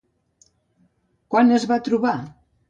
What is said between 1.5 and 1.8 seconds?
es va